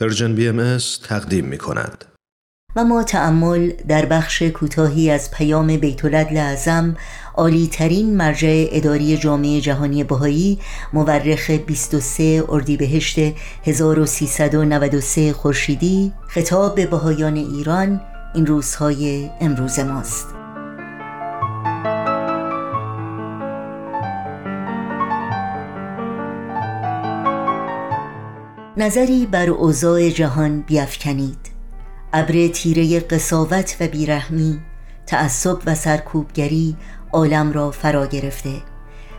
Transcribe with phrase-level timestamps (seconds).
[0.00, 0.78] پرژن بی ام
[1.08, 2.04] تقدیم می کند.
[2.76, 6.96] و ما تعمل در بخش کوتاهی از پیام بیت اعظم
[7.34, 10.58] عالی ترین مرجع اداری جامعه جهانی بهایی
[10.92, 13.18] مورخ 23 اردیبهشت
[13.64, 18.00] 1393 خورشیدی خطاب به بهایان ایران
[18.34, 20.37] این روزهای امروز ماست
[28.80, 31.38] نظری بر اوضاع جهان بیافکنید.
[32.12, 34.60] ابر تیره قصاوت و بیرحمی
[35.06, 36.76] تعصب و سرکوبگری
[37.12, 38.54] عالم را فرا گرفته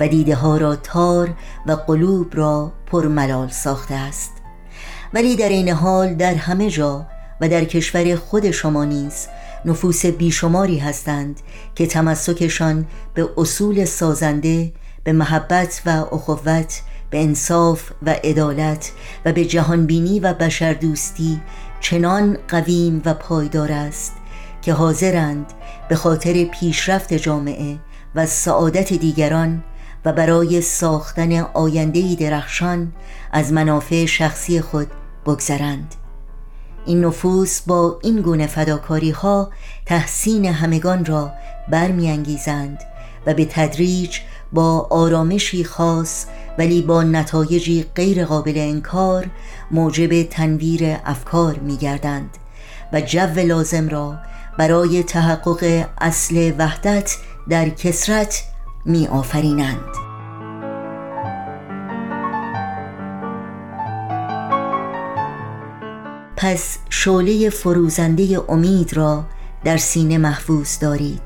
[0.00, 1.34] و دیده ها را تار
[1.66, 4.32] و قلوب را پرملال ساخته است.
[5.14, 7.06] ولی در این حال در همه جا
[7.40, 9.26] و در کشور خود شما نیز
[9.64, 11.40] نفوس بیشماری هستند
[11.74, 14.72] که تمسکشان به اصول سازنده
[15.04, 18.92] به محبت و اخوت به انصاف و عدالت
[19.24, 21.40] و به جهانبینی و بشردوستی
[21.80, 24.12] چنان قویم و پایدار است
[24.62, 25.46] که حاضرند
[25.88, 27.78] به خاطر پیشرفت جامعه
[28.14, 29.64] و سعادت دیگران
[30.04, 32.92] و برای ساختن آیندهی درخشان
[33.32, 34.88] از منافع شخصی خود
[35.26, 35.94] بگذرند.
[36.86, 39.50] این نفوس با این گونه فداکاری ها
[39.86, 41.32] تحسین همگان را
[41.70, 42.78] برمیانگیزند
[43.26, 44.18] و به تدریج
[44.52, 46.26] با آرامشی خاص
[46.58, 49.26] ولی با نتایجی غیر قابل انکار
[49.70, 52.30] موجب تنویر افکار می گردند
[52.92, 54.18] و جو لازم را
[54.58, 57.16] برای تحقق اصل وحدت
[57.48, 58.42] در کسرت
[58.84, 60.10] می آفرینند.
[66.36, 69.24] پس شعله فروزنده امید را
[69.64, 71.22] در سینه محفوظ دارید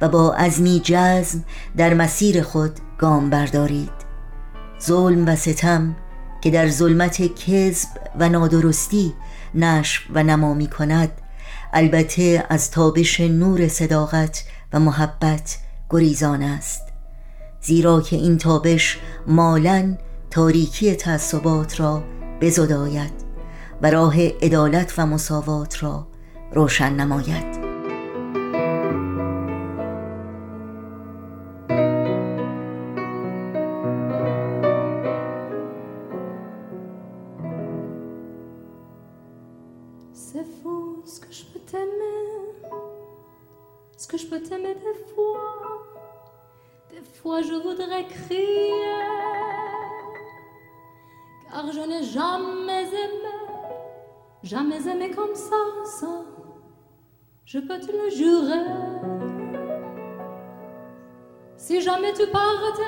[0.00, 1.44] و با عزمی جزم
[1.76, 3.95] در مسیر خود گام بردارید
[4.86, 5.96] ظلم و ستم
[6.40, 9.14] که در ظلمت کذب و نادرستی
[9.54, 11.10] نشو و نما می کند.
[11.72, 15.58] البته از تابش نور صداقت و محبت
[15.90, 16.82] گریزان است.
[17.60, 19.96] زیرا که این تابش مالا
[20.30, 22.02] تاریکی تعصبات را
[22.40, 23.12] بزداید
[23.82, 26.06] و راه عدالت و مساوات را
[26.52, 27.65] روشن نماید.
[44.50, 45.82] Des fois,
[46.90, 48.92] des fois je voudrais crier,
[51.50, 53.34] car je n'ai jamais aimé,
[54.42, 56.24] jamais aimé comme ça, ça,
[57.44, 58.64] je peux te le jurer.
[61.56, 62.82] Si jamais tu partais,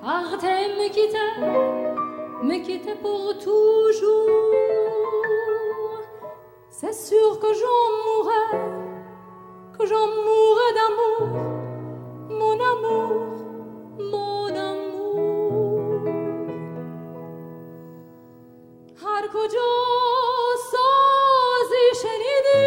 [0.00, 1.40] partais me quitter,
[2.42, 4.30] me quitter pour toujours.
[6.70, 8.89] C'est sûr que j'en mourrai,
[9.80, 11.28] que j'en mourrai d'amour,
[12.38, 13.12] mon amour,
[14.12, 16.04] mon amour.
[19.04, 19.70] هر کجا
[20.70, 22.62] سازی شنیدی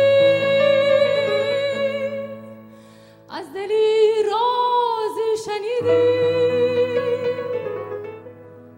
[3.29, 6.03] از دلی رازی شنیدی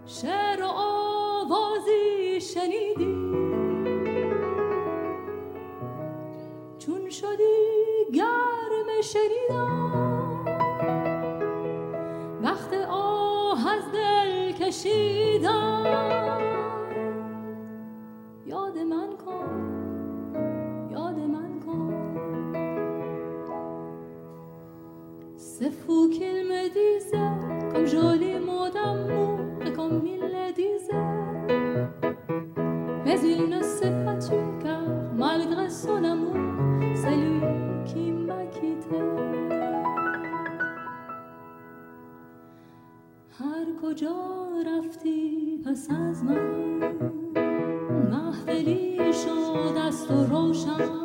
[0.05, 3.15] شعر و آوازی شنیدی
[7.15, 9.67] شدی گرم شریدا
[12.43, 15.83] وقت آه از دل کشیدا
[18.45, 19.77] یاد من کن
[20.91, 22.15] یاد من کن.
[25.37, 27.39] سفو کلمه دیزه
[27.73, 30.53] کم جولی مودم مو اکم میلی
[49.65, 51.04] شد است و روشن.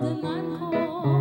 [0.00, 1.15] یاد من کن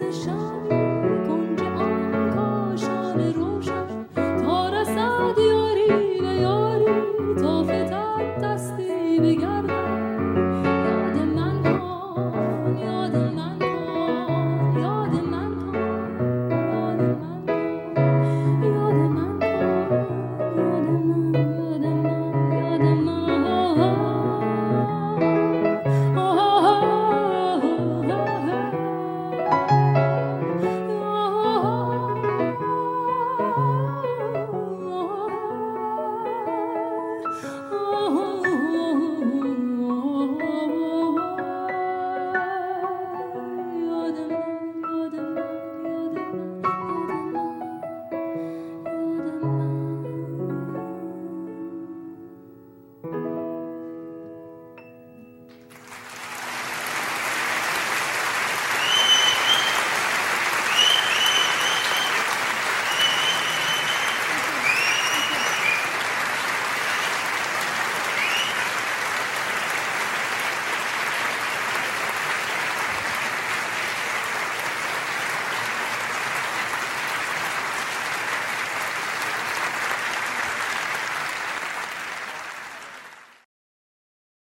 [0.00, 0.43] 的伤。